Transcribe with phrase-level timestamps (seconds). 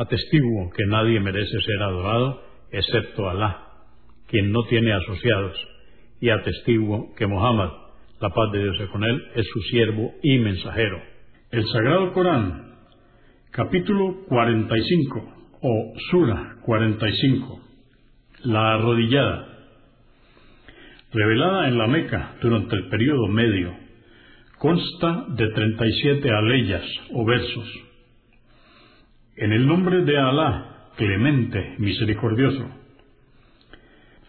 [0.00, 3.66] Atestiguo que nadie merece ser adorado excepto Alá,
[4.28, 5.54] quien no tiene asociados,
[6.22, 7.68] y atestiguo que Mohammed,
[8.18, 11.02] la paz de Dios es con él, es su siervo y mensajero.
[11.50, 12.76] El Sagrado Corán,
[13.50, 17.60] capítulo 45 o Sura 45,
[18.44, 19.48] la arrodillada,
[21.12, 23.76] revelada en la Meca durante el periodo medio,
[24.58, 27.89] consta de 37 aleyas o versos
[29.40, 32.68] en el nombre de Alá, clemente, misericordioso.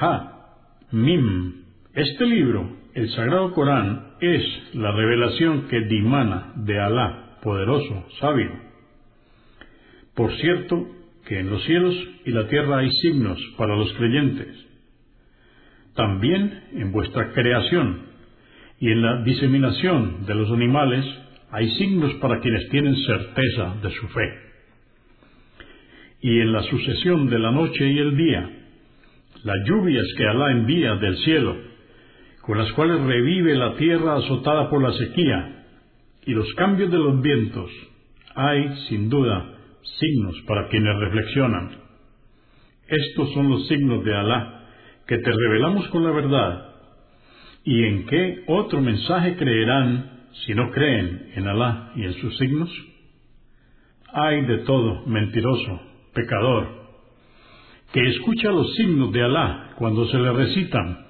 [0.00, 0.46] Ha,
[0.92, 1.64] Mim.
[1.92, 8.52] Este libro, el Sagrado Corán, es la revelación que dimana de Alá, poderoso, sabio.
[10.14, 10.86] Por cierto,
[11.26, 14.56] que en los cielos y la tierra hay signos para los creyentes.
[15.96, 18.02] También en vuestra creación
[18.78, 21.04] y en la diseminación de los animales
[21.50, 24.51] hay signos para quienes tienen certeza de su fe
[26.22, 28.48] y en la sucesión de la noche y el día,
[29.42, 31.56] las lluvias que Alá envía del cielo,
[32.42, 35.64] con las cuales revive la tierra azotada por la sequía,
[36.24, 37.70] y los cambios de los vientos,
[38.36, 39.52] hay, sin duda,
[39.98, 41.70] signos para quienes reflexionan.
[42.86, 44.68] Estos son los signos de Alá,
[45.08, 46.68] que te revelamos con la verdad.
[47.64, 52.70] ¿Y en qué otro mensaje creerán si no creen en Alá y en sus signos?
[54.12, 56.82] Hay de todo mentiroso pecador,
[57.92, 61.06] que escucha los signos de Alá cuando se le recitan,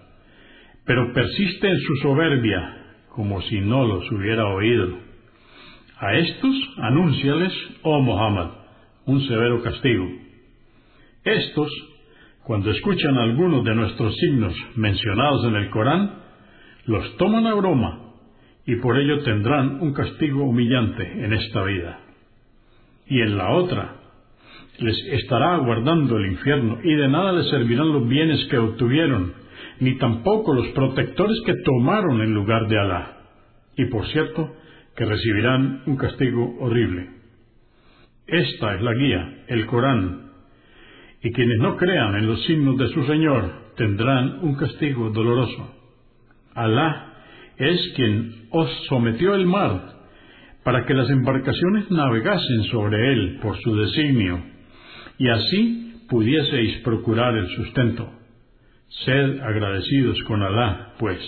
[0.84, 4.98] pero persiste en su soberbia como si no los hubiera oído.
[5.98, 7.52] A estos anúnciales,
[7.82, 8.50] oh Muhammad,
[9.06, 10.08] un severo castigo.
[11.24, 11.70] Estos,
[12.44, 16.22] cuando escuchan algunos de nuestros signos mencionados en el Corán,
[16.86, 18.14] los toman a broma
[18.66, 22.00] y por ello tendrán un castigo humillante en esta vida.
[23.06, 24.01] Y en la otra,
[24.78, 29.34] les estará aguardando el infierno, y de nada les servirán los bienes que obtuvieron,
[29.80, 33.18] ni tampoco los protectores que tomaron en lugar de Alá.
[33.76, 34.54] Y por cierto,
[34.96, 37.08] que recibirán un castigo horrible.
[38.26, 40.30] Esta es la guía, el Corán,
[41.22, 45.76] y quienes no crean en los signos de su Señor tendrán un castigo doloroso.
[46.54, 47.14] Alá
[47.56, 49.92] es quien os sometió el mar
[50.64, 54.51] para que las embarcaciones navegasen sobre él por su designio
[55.18, 58.10] y así pudieseis procurar el sustento.
[59.04, 61.18] Sed agradecidos con Alá, pues.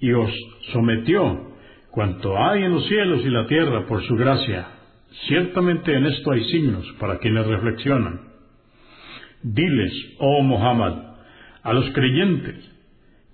[0.00, 0.30] Y os
[0.72, 1.54] sometió
[1.90, 4.66] cuanto hay en los cielos y la tierra por su gracia.
[5.28, 8.20] Ciertamente en esto hay signos para quienes reflexionan.
[9.42, 11.16] Diles, oh Muhammad,
[11.62, 12.70] a los creyentes,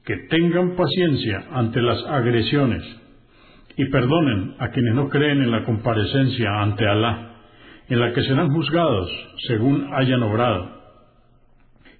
[0.05, 2.85] que tengan paciencia ante las agresiones
[3.77, 7.32] y perdonen a quienes no creen en la comparecencia ante Alá
[7.93, 9.11] en la que serán juzgados
[9.47, 10.81] según hayan obrado.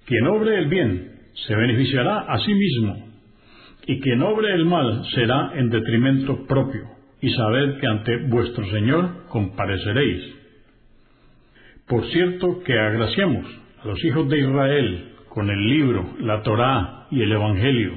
[0.07, 1.11] Quien obre el bien
[1.45, 3.09] se beneficiará a sí mismo,
[3.85, 6.81] y quien obre el mal será en detrimento propio,
[7.21, 10.33] y sabed que ante vuestro Señor compareceréis.
[11.87, 13.45] Por cierto que agraciamos
[13.83, 17.91] a los hijos de Israel con el libro, la Torá y el Evangelio,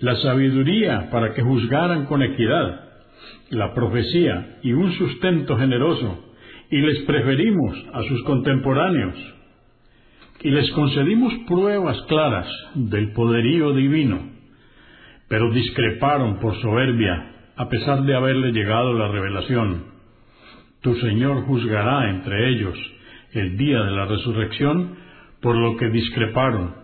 [0.00, 2.80] la sabiduría para que juzgaran con equidad,
[3.50, 6.25] la profecía y un sustento generoso
[6.70, 9.14] y les preferimos a sus contemporáneos
[10.42, 14.20] y les concedimos pruebas claras del poderío divino,
[15.28, 19.84] pero discreparon por soberbia a pesar de haberle llegado la revelación.
[20.82, 22.78] Tu Señor juzgará entre ellos
[23.32, 24.96] el día de la resurrección
[25.40, 26.74] por lo que discreparon.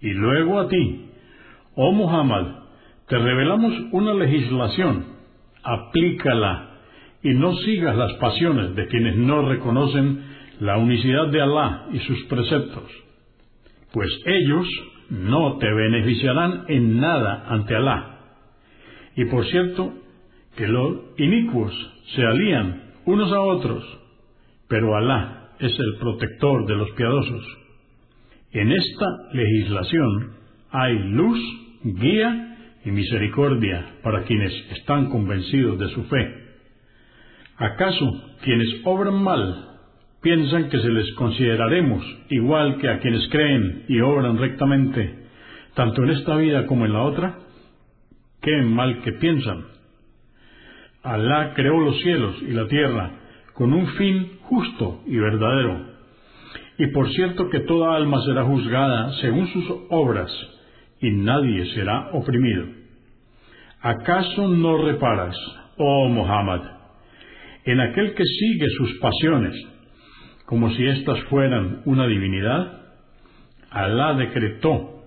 [0.00, 1.10] Y luego a ti,
[1.74, 2.46] oh Muhammad,
[3.08, 5.06] te revelamos una legislación,
[5.62, 6.67] aplícala
[7.22, 10.22] y no sigas las pasiones de quienes no reconocen
[10.60, 12.90] la unicidad de Alá y sus preceptos,
[13.92, 14.66] pues ellos
[15.10, 18.18] no te beneficiarán en nada ante Alá.
[19.16, 19.94] Y por cierto,
[20.56, 21.72] que los inicuos
[22.14, 23.84] se alían unos a otros,
[24.68, 27.44] pero Alá es el protector de los piadosos.
[28.52, 30.34] En esta legislación
[30.70, 31.38] hay luz,
[31.82, 36.47] guía y misericordia para quienes están convencidos de su fe.
[37.58, 39.68] ¿Acaso quienes obran mal
[40.22, 45.26] piensan que se les consideraremos igual que a quienes creen y obran rectamente,
[45.74, 47.38] tanto en esta vida como en la otra?
[48.40, 49.64] Qué mal que piensan.
[51.02, 53.10] Alá creó los cielos y la tierra
[53.54, 55.84] con un fin justo y verdadero.
[56.78, 60.30] Y por cierto que toda alma será juzgada según sus obras,
[61.00, 62.66] y nadie será oprimido.
[63.80, 65.36] ¿Acaso no reparas,
[65.76, 66.77] oh Muhammad,
[67.70, 69.54] en aquel que sigue sus pasiones,
[70.46, 72.80] como si éstas fueran una divinidad?
[73.70, 75.04] Alá decretó,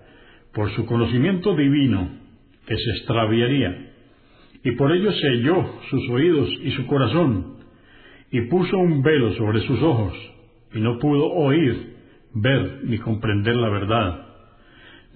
[0.54, 2.08] por su conocimiento divino,
[2.66, 3.92] que se extraviaría,
[4.62, 7.56] y por ello selló sus oídos y su corazón,
[8.30, 10.14] y puso un velo sobre sus ojos,
[10.72, 11.96] y no pudo oír,
[12.34, 14.26] ver ni comprender la verdad.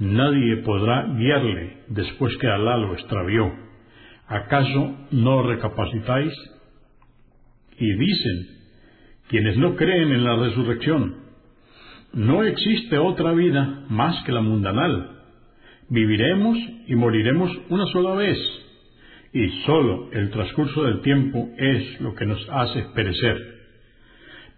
[0.00, 3.52] Nadie podrá guiarle después que Alá lo extravió.
[4.26, 6.32] ¿Acaso no recapacitáis?
[7.78, 8.49] Y dicen,
[9.28, 11.17] quienes no creen en la resurrección,
[12.12, 15.11] no existe otra vida más que la mundanal.
[15.88, 18.38] Viviremos y moriremos una sola vez,
[19.32, 23.37] y sólo el transcurso del tiempo es lo que nos hace perecer.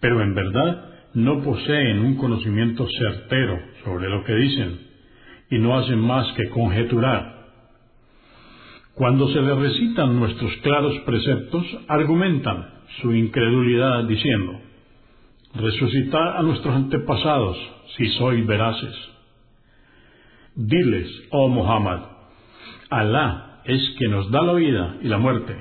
[0.00, 4.78] Pero en verdad no poseen un conocimiento certero sobre lo que dicen,
[5.50, 7.38] y no hacen más que conjeturar.
[8.94, 14.60] Cuando se les recitan nuestros claros preceptos, argumentan su incredulidad diciendo,
[15.54, 17.56] resucitad a nuestros antepasados
[17.96, 18.94] si sois veraces.
[20.54, 22.00] Diles, oh Muhammad,
[22.90, 25.54] Alá es que nos da la vida y la muerte,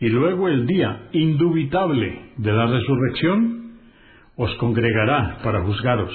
[0.00, 3.78] y luego el día indubitable de la resurrección
[4.36, 6.14] os congregará para juzgaros,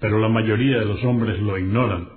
[0.00, 2.08] pero la mayoría de los hombres lo ignoran.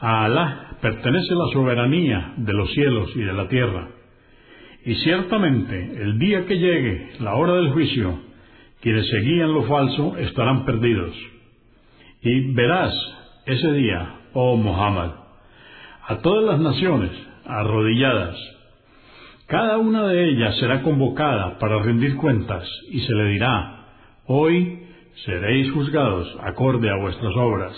[0.00, 3.99] A Alá pertenece la soberanía de los cielos y de la tierra
[4.84, 8.18] y ciertamente, el día que llegue la hora del juicio,
[8.80, 11.14] quienes seguían lo falso estarán perdidos.
[12.22, 12.94] Y verás
[13.46, 15.10] ese día, oh Muhammad,
[16.06, 17.10] a todas las naciones
[17.44, 18.36] arrodilladas.
[19.46, 23.86] Cada una de ellas será convocada para rendir cuentas y se le dirá,
[24.26, 24.86] hoy
[25.24, 27.76] seréis juzgados acorde a vuestras obras.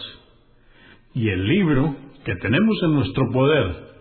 [1.14, 3.91] Y el libro que tenemos en nuestro poder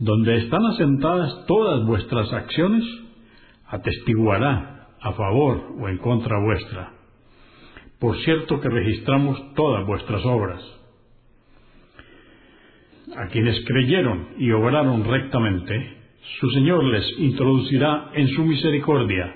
[0.00, 2.82] donde están asentadas todas vuestras acciones,
[3.66, 6.94] atestiguará a favor o en contra vuestra.
[8.00, 10.62] Por cierto que registramos todas vuestras obras.
[13.14, 15.98] A quienes creyeron y obraron rectamente,
[16.40, 19.34] su Señor les introducirá en su misericordia.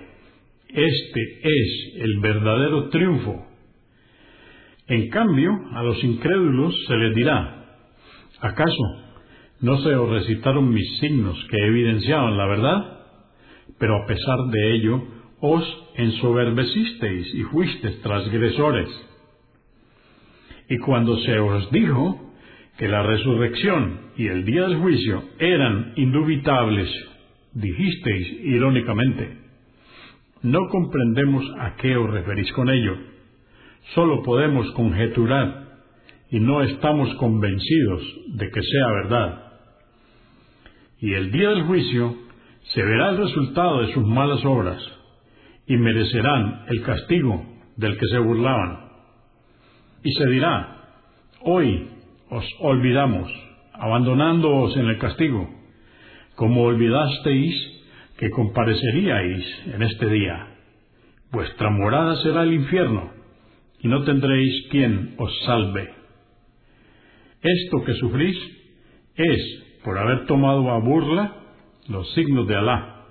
[0.69, 3.47] Este es el verdadero triunfo.
[4.87, 7.67] En cambio, a los incrédulos se les dirá,
[8.41, 9.04] ¿acaso
[9.65, 12.99] no se os recitaron mis signos que evidenciaban la verdad,
[13.79, 15.03] pero a pesar de ello
[15.41, 15.65] os
[15.95, 18.91] ensoberbecisteis y fuisteis transgresores.
[20.69, 22.31] Y cuando se os dijo
[22.77, 26.91] que la resurrección y el día del juicio eran indubitables,
[27.55, 29.39] dijisteis irónicamente,
[30.43, 32.99] no comprendemos a qué os referís con ello,
[33.95, 35.81] solo podemos conjeturar
[36.31, 38.03] y no estamos convencidos
[38.35, 39.44] de que sea verdad
[41.05, 42.17] y el día del juicio
[42.73, 44.83] se verá el resultado de sus malas obras
[45.67, 47.45] y merecerán el castigo
[47.77, 48.89] del que se burlaban.
[50.03, 50.79] Y se dirá,
[51.43, 51.91] hoy
[52.31, 53.31] os olvidamos,
[53.75, 55.47] abandonándoos en el castigo,
[56.37, 57.55] como olvidasteis
[58.17, 59.45] que compareceríais
[59.75, 60.57] en este día.
[61.31, 63.13] Vuestra morada será el infierno,
[63.79, 65.93] y no tendréis quien os salve.
[67.43, 68.39] Esto que sufrís
[69.17, 71.33] es por haber tomado a burla
[71.89, 73.05] los signos de Alá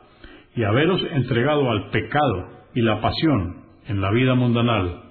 [0.55, 5.03] y haberos entregado al pecado y la pasión en la vida mundanal.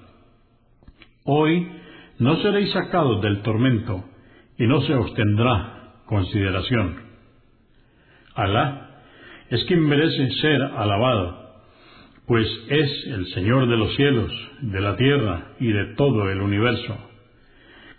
[1.25, 1.69] Hoy
[2.19, 4.05] no seréis sacados del tormento
[4.59, 6.97] y no se os tendrá consideración.
[8.35, 9.01] Alá
[9.49, 11.63] es quien merece ser alabado,
[12.27, 16.97] pues es el Señor de los cielos, de la tierra y de todo el universo.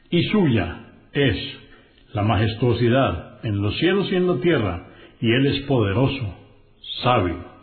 [0.09, 1.37] Y suya es
[2.13, 4.87] la majestuosidad en los cielos y en la tierra,
[5.19, 6.35] y Él es poderoso,
[7.03, 7.53] sabio.